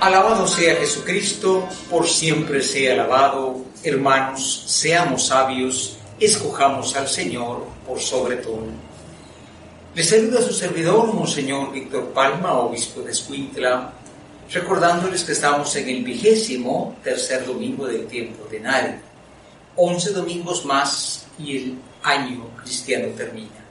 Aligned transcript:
Alabado 0.00 0.46
sea 0.46 0.76
Jesucristo, 0.76 1.68
por 1.90 2.06
siempre 2.06 2.62
sea 2.62 2.92
alabado. 2.92 3.64
Hermanos, 3.82 4.62
seamos 4.68 5.26
sabios, 5.26 5.96
escojamos 6.20 6.94
al 6.94 7.08
Señor 7.08 7.64
por 7.84 7.98
sobre 7.98 8.36
todo. 8.36 8.62
Les 9.96 10.08
saluda 10.08 10.40
su 10.40 10.52
servidor, 10.52 11.12
Monseñor 11.12 11.72
Víctor 11.72 12.10
Palma, 12.10 12.52
obispo 12.52 13.00
de 13.00 13.10
Escuintla, 13.10 13.92
recordándoles 14.52 15.24
que 15.24 15.32
estamos 15.32 15.74
en 15.74 15.88
el 15.88 16.04
vigésimo 16.04 16.96
tercer 17.02 17.44
domingo 17.44 17.88
del 17.88 18.06
tiempo 18.06 18.44
ordinario. 18.44 19.00
Once 19.74 20.12
domingos 20.12 20.64
más 20.64 21.26
y 21.40 21.56
el 21.56 21.78
año 22.04 22.48
cristiano 22.62 23.08
termina. 23.16 23.66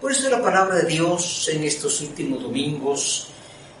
Por 0.00 0.12
eso 0.12 0.30
la 0.30 0.40
palabra 0.40 0.76
de 0.76 0.86
Dios 0.86 1.50
en 1.52 1.64
estos 1.64 2.00
últimos 2.00 2.44
domingos 2.44 3.30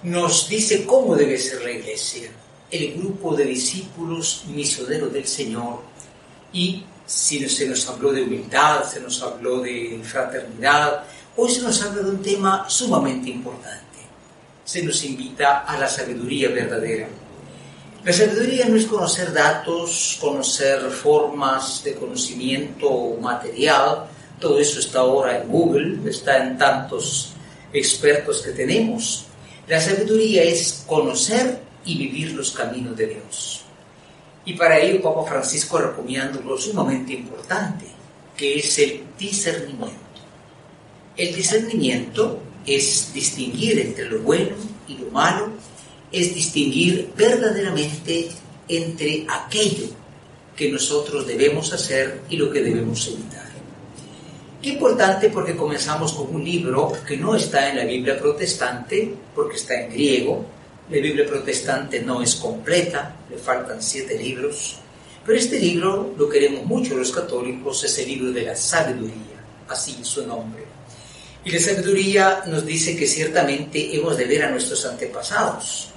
nos 0.02 0.48
dice 0.48 0.84
cómo 0.84 1.16
debe 1.16 1.38
ser 1.38 1.62
la 1.62 1.72
iglesia, 1.72 2.30
el 2.70 2.94
grupo 2.94 3.34
de 3.34 3.44
discípulos 3.44 4.44
misioneros 4.48 5.12
del 5.12 5.26
Señor. 5.26 5.80
Y 6.52 6.84
si 7.06 7.48
se 7.48 7.68
nos 7.68 7.88
habló 7.88 8.12
de 8.12 8.22
humildad, 8.22 8.84
se 8.84 9.00
nos 9.00 9.22
habló 9.22 9.60
de 9.60 10.00
fraternidad, 10.04 11.04
hoy 11.36 11.50
se 11.50 11.62
nos 11.62 11.82
habla 11.82 12.02
de 12.02 12.10
un 12.10 12.22
tema 12.22 12.68
sumamente 12.68 13.30
importante. 13.30 13.98
Se 14.64 14.82
nos 14.82 15.02
invita 15.04 15.60
a 15.60 15.78
la 15.78 15.88
sabiduría 15.88 16.50
verdadera. 16.50 17.08
La 18.04 18.12
sabiduría 18.12 18.66
no 18.66 18.76
es 18.76 18.86
conocer 18.86 19.32
datos, 19.32 20.18
conocer 20.20 20.90
formas 20.90 21.82
de 21.82 21.94
conocimiento 21.94 23.16
material, 23.20 24.06
todo 24.38 24.58
eso 24.58 24.78
está 24.78 25.00
ahora 25.00 25.40
en 25.40 25.48
Google, 25.48 26.08
está 26.08 26.44
en 26.44 26.56
tantos 26.56 27.32
expertos 27.72 28.40
que 28.40 28.52
tenemos. 28.52 29.24
La 29.68 29.80
sabiduría 29.80 30.42
es 30.44 30.84
conocer 30.86 31.60
y 31.84 31.98
vivir 31.98 32.32
los 32.32 32.52
caminos 32.52 32.96
de 32.96 33.06
Dios. 33.06 33.60
Y 34.46 34.54
para 34.54 34.78
ello 34.78 35.02
Papa 35.02 35.28
Francisco 35.28 35.76
recomienda 35.76 36.38
algo 36.38 36.56
sumamente 36.56 37.12
importante, 37.12 37.84
que 38.34 38.58
es 38.58 38.78
el 38.78 39.02
discernimiento. 39.18 39.98
El 41.14 41.34
discernimiento 41.34 42.40
es 42.64 43.12
distinguir 43.12 43.78
entre 43.80 44.08
lo 44.08 44.20
bueno 44.20 44.56
y 44.88 44.96
lo 44.96 45.10
malo, 45.10 45.50
es 46.10 46.34
distinguir 46.34 47.12
verdaderamente 47.14 48.30
entre 48.68 49.26
aquello 49.28 49.88
que 50.56 50.72
nosotros 50.72 51.26
debemos 51.26 51.74
hacer 51.74 52.22
y 52.30 52.36
lo 52.36 52.50
que 52.50 52.62
debemos 52.62 53.06
evitar. 53.06 53.47
Importante 54.62 55.30
porque 55.30 55.54
comenzamos 55.54 56.12
con 56.14 56.34
un 56.34 56.44
libro 56.44 56.92
que 57.06 57.16
no 57.16 57.36
está 57.36 57.70
en 57.70 57.76
la 57.76 57.84
Biblia 57.84 58.18
protestante, 58.18 59.14
porque 59.32 59.56
está 59.56 59.80
en 59.80 59.92
griego. 59.92 60.44
La 60.90 60.96
Biblia 60.96 61.26
protestante 61.26 62.00
no 62.00 62.20
es 62.22 62.34
completa, 62.34 63.14
le 63.30 63.36
faltan 63.36 63.80
siete 63.80 64.18
libros. 64.18 64.80
Pero 65.24 65.38
este 65.38 65.60
libro 65.60 66.12
lo 66.18 66.28
queremos 66.28 66.64
mucho 66.64 66.96
los 66.96 67.12
católicos, 67.12 67.84
es 67.84 67.98
el 67.98 68.08
libro 68.08 68.32
de 68.32 68.42
la 68.42 68.56
sabiduría, 68.56 69.44
así 69.68 69.98
su 70.02 70.26
nombre. 70.26 70.64
Y 71.44 71.50
la 71.50 71.60
sabiduría 71.60 72.42
nos 72.46 72.66
dice 72.66 72.96
que 72.96 73.06
ciertamente 73.06 73.94
hemos 73.94 74.16
de 74.16 74.24
ver 74.24 74.42
a 74.42 74.50
nuestros 74.50 74.84
antepasados, 74.86 75.90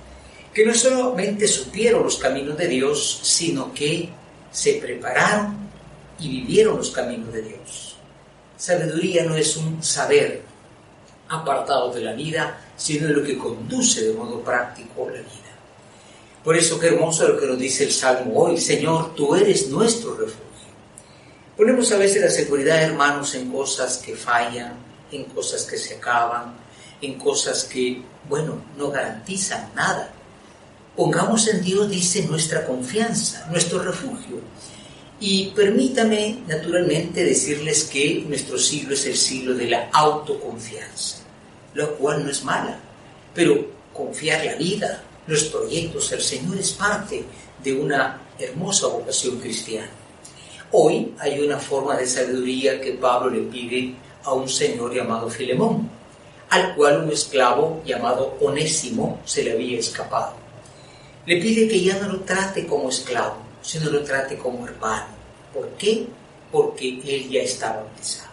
que 0.54 0.66
no 0.66 0.74
solamente 0.76 1.48
supieron 1.48 2.04
los 2.04 2.18
caminos 2.18 2.58
de 2.58 2.68
Dios, 2.68 3.22
sino 3.24 3.74
que 3.74 4.10
se 4.52 4.74
prepararon 4.74 5.58
y 6.20 6.30
vivieron 6.30 6.78
los 6.78 6.92
caminos 6.92 7.34
de 7.34 7.42
Dios. 7.42 7.91
Sabiduría 8.62 9.24
no 9.24 9.36
es 9.36 9.58
un 9.58 9.82
saber 9.82 10.44
apartado 11.30 11.92
de 11.92 12.02
la 12.02 12.14
vida, 12.14 12.62
sino 12.78 13.08
de 13.08 13.14
lo 13.14 13.24
que 13.24 13.36
conduce 13.36 14.04
de 14.04 14.14
modo 14.14 14.40
práctico 14.42 15.08
la 15.08 15.18
vida. 15.18 15.52
Por 16.44 16.56
eso 16.56 16.80
qué 16.80 16.90
hermoso 16.90 17.28
lo 17.28 17.40
que 17.40 17.48
nos 17.48 17.58
dice 17.58 17.86
el 17.86 17.92
Salmo 17.92 18.40
hoy, 18.40 18.62
Señor, 18.62 19.16
tú 19.16 19.34
eres 19.36 19.68
nuestro 19.70 20.12
refugio. 20.12 20.46
Ponemos 21.58 21.92
a 21.92 21.98
veces 21.98 22.22
la 22.22 22.30
seguridad, 22.30 22.84
hermanos, 22.84 23.34
en 23.34 23.52
cosas 23.52 23.98
que 23.98 24.16
fallan, 24.16 24.76
en 25.12 25.24
cosas 25.24 25.64
que 25.64 25.78
se 25.78 25.96
acaban, 25.96 26.54
en 27.02 27.18
cosas 27.18 27.64
que, 27.64 28.04
bueno, 28.30 28.62
no 28.78 28.92
garantizan 28.92 29.72
nada. 29.74 30.14
Pongamos 30.96 31.48
en 31.48 31.64
Dios, 31.64 31.90
dice, 31.90 32.28
nuestra 32.28 32.64
confianza, 32.68 33.48
nuestro 33.50 33.82
refugio. 33.82 34.40
Y 35.24 35.52
permítame, 35.56 36.40
naturalmente, 36.48 37.24
decirles 37.24 37.84
que 37.84 38.26
nuestro 38.28 38.58
siglo 38.58 38.96
es 38.96 39.06
el 39.06 39.16
siglo 39.16 39.54
de 39.54 39.70
la 39.70 39.88
autoconfianza, 39.94 41.18
lo 41.76 41.96
cual 41.96 42.24
no 42.24 42.32
es 42.32 42.44
mala, 42.44 42.80
pero 43.32 43.68
confiar 43.94 44.44
la 44.44 44.56
vida, 44.56 45.04
los 45.28 45.44
proyectos 45.44 46.12
al 46.12 46.22
Señor 46.22 46.58
es 46.58 46.72
parte 46.72 47.24
de 47.64 47.72
una 47.72 48.20
hermosa 48.40 48.88
vocación 48.88 49.40
cristiana. 49.40 49.92
Hoy 50.72 51.14
hay 51.20 51.40
una 51.40 51.60
forma 51.60 51.96
de 51.98 52.08
sabiduría 52.08 52.82
que 52.82 52.94
Pablo 52.94 53.30
le 53.30 53.42
pide 53.42 53.94
a 54.24 54.34
un 54.34 54.50
señor 54.50 54.92
llamado 54.92 55.30
Filemón, 55.30 55.88
al 56.50 56.74
cual 56.74 57.04
un 57.04 57.12
esclavo 57.12 57.84
llamado 57.86 58.38
Onésimo 58.42 59.20
se 59.24 59.44
le 59.44 59.52
había 59.52 59.78
escapado. 59.78 60.34
Le 61.28 61.40
pide 61.40 61.68
que 61.68 61.80
ya 61.80 62.00
no 62.00 62.12
lo 62.12 62.22
trate 62.22 62.66
como 62.66 62.90
esclavo, 62.90 63.51
sino 63.62 63.90
lo 63.90 64.04
trate 64.04 64.38
como 64.38 64.68
hermano. 64.68 65.08
¿Por 65.54 65.70
qué? 65.72 66.08
Porque 66.52 67.02
él 67.06 67.30
ya 67.30 67.42
está 67.42 67.74
bautizado. 67.74 68.32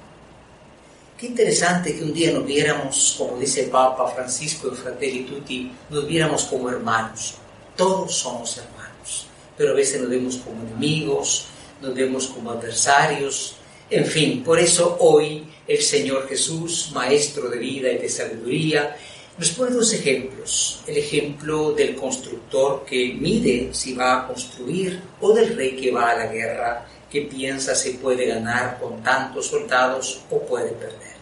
Qué 1.19 1.27
interesante 1.27 1.97
que 1.97 2.05
un 2.05 2.15
día 2.15 2.31
nos 2.31 2.47
viéramos, 2.47 3.17
como 3.19 3.39
dice 3.39 3.65
el 3.65 3.71
Papa 3.71 4.09
Francisco 4.09 4.69
en 4.69 4.77
Fratelli 4.77 5.25
Tutti, 5.25 5.73
nos 5.91 6.07
viéramos 6.07 6.45
como 6.45 6.71
hermanos. 6.71 7.35
Todos 7.77 8.15
somos 8.15 8.57
hermanos, 8.57 9.27
pero 9.57 9.73
a 9.73 9.75
veces 9.75 10.01
nos 10.01 10.11
vemos 10.11 10.37
como 10.37 10.63
enemigos, 10.63 11.47
nos 11.83 11.93
vemos 11.93 12.29
como 12.29 12.53
adversarios. 12.53 13.57
En 13.91 14.07
fin, 14.07 14.45
por 14.45 14.61
eso 14.61 14.97
hoy 15.01 15.45
el 15.67 15.83
Señor 15.83 16.29
Jesús, 16.29 16.91
Maestro 16.95 17.49
de 17.49 17.59
vida 17.59 17.91
y 17.91 17.99
de 17.99 18.09
sabiduría, 18.09 18.97
nos 19.39 19.51
pone 19.51 19.71
dos 19.71 19.93
ejemplos. 19.93 20.83
El 20.87 20.99
ejemplo 20.99 21.73
del 21.73 21.95
constructor 21.95 22.85
que 22.85 23.15
mide 23.15 23.71
si 23.73 23.95
va 23.95 24.19
a 24.19 24.27
construir 24.27 25.01
o 25.21 25.33
del 25.33 25.55
rey 25.57 25.77
que 25.77 25.93
va 25.93 26.11
a 26.11 26.17
la 26.17 26.27
guerra, 26.27 26.87
que 27.09 27.23
piensa 27.23 27.75
si 27.75 27.93
puede 27.93 28.27
ganar 28.27 28.79
con 28.81 29.03
tantos 29.03 29.47
soldados 29.47 30.23
o 30.29 30.41
puede 30.41 30.73
perder. 30.73 31.17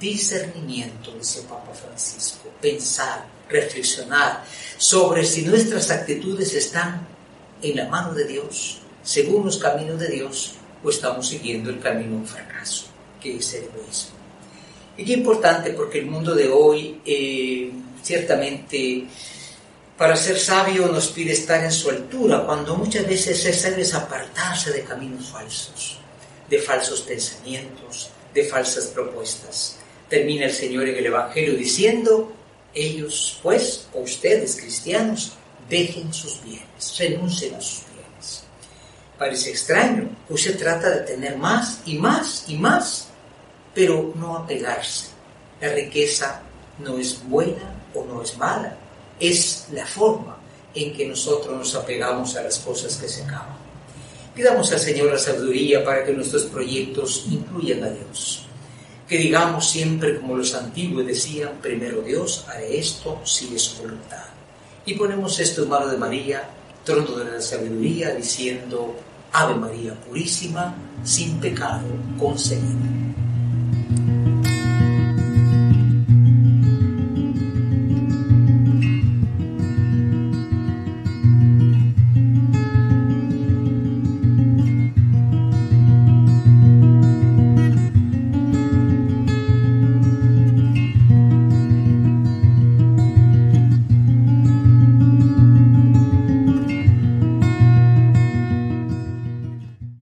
Discernimiento, 0.00 1.12
dice 1.16 1.42
Papa 1.42 1.72
Francisco, 1.72 2.50
pensar, 2.60 3.24
reflexionar 3.48 4.44
sobre 4.76 5.24
si 5.24 5.42
nuestras 5.42 5.90
actitudes 5.90 6.52
están 6.54 7.06
en 7.62 7.76
la 7.76 7.88
mano 7.88 8.12
de 8.12 8.26
Dios, 8.26 8.80
según 9.04 9.44
los 9.44 9.58
caminos 9.58 10.00
de 10.00 10.08
Dios, 10.08 10.54
o 10.82 10.90
estamos 10.90 11.28
siguiendo 11.28 11.70
el 11.70 11.78
camino 11.78 12.10
de 12.10 12.16
un 12.16 12.26
fracaso, 12.26 12.86
que 13.20 13.36
es 13.36 13.54
el 13.54 13.64
egoísmo. 13.64 14.21
Y 14.96 15.04
qué 15.04 15.12
importante 15.14 15.70
porque 15.70 16.00
el 16.00 16.06
mundo 16.06 16.34
de 16.34 16.48
hoy 16.48 17.00
eh, 17.04 17.70
ciertamente 18.02 19.06
para 19.96 20.16
ser 20.16 20.38
sabio 20.38 20.88
nos 20.88 21.08
pide 21.08 21.32
estar 21.32 21.62
en 21.62 21.70
su 21.70 21.90
altura, 21.90 22.44
cuando 22.44 22.76
muchas 22.76 23.06
veces 23.06 23.46
sabio 23.46 23.78
es 23.78 23.94
apartarse 23.94 24.72
de 24.72 24.82
caminos 24.82 25.30
falsos, 25.30 25.98
de 26.50 26.58
falsos 26.58 27.02
pensamientos, 27.02 28.10
de 28.34 28.44
falsas 28.44 28.86
propuestas. 28.86 29.76
Termina 30.08 30.46
el 30.46 30.52
Señor 30.52 30.88
en 30.88 30.96
el 30.96 31.06
Evangelio 31.06 31.54
diciendo, 31.54 32.32
ellos 32.74 33.38
pues, 33.42 33.86
o 33.92 34.00
ustedes 34.00 34.56
cristianos, 34.56 35.34
dejen 35.68 36.12
sus 36.12 36.42
bienes, 36.42 36.98
renuncien 36.98 37.54
a 37.54 37.60
sus 37.60 37.84
bienes. 37.94 38.42
Parece 39.16 39.50
extraño, 39.50 40.10
pues 40.26 40.42
se 40.42 40.54
trata 40.54 40.90
de 40.90 41.00
tener 41.02 41.36
más 41.36 41.80
y 41.86 41.94
más 41.94 42.44
y 42.48 42.56
más 42.56 43.11
pero 43.74 44.12
no 44.16 44.36
apegarse. 44.36 45.08
La 45.60 45.72
riqueza 45.72 46.42
no 46.78 46.98
es 46.98 47.22
buena 47.28 47.74
o 47.94 48.04
no 48.04 48.22
es 48.22 48.36
mala, 48.36 48.76
es 49.20 49.66
la 49.72 49.86
forma 49.86 50.36
en 50.74 50.92
que 50.94 51.06
nosotros 51.06 51.56
nos 51.56 51.74
apegamos 51.74 52.36
a 52.36 52.42
las 52.42 52.58
cosas 52.58 52.96
que 52.96 53.08
se 53.08 53.22
acaban. 53.22 53.56
Pidamos 54.34 54.72
al 54.72 54.80
Señor 54.80 55.12
la 55.12 55.18
sabiduría 55.18 55.84
para 55.84 56.04
que 56.04 56.12
nuestros 56.12 56.44
proyectos 56.44 57.26
incluyan 57.30 57.84
a 57.84 57.90
Dios. 57.90 58.46
Que 59.06 59.18
digamos 59.18 59.68
siempre 59.68 60.18
como 60.18 60.36
los 60.36 60.54
antiguos 60.54 61.06
decían, 61.06 61.58
primero 61.60 62.00
Dios, 62.00 62.46
haré 62.48 62.78
esto 62.78 63.20
si 63.24 63.54
es 63.54 63.76
voluntad. 63.78 64.24
Y 64.86 64.94
ponemos 64.94 65.38
esto 65.38 65.62
en 65.62 65.68
mano 65.68 65.88
de 65.88 65.98
María, 65.98 66.48
trono 66.82 67.16
de 67.18 67.30
la 67.30 67.42
sabiduría, 67.42 68.14
diciendo, 68.14 68.96
Ave 69.32 69.54
María 69.54 69.94
Purísima, 69.94 70.74
sin 71.04 71.38
pecado 71.38 71.86
concebida. 72.18 72.88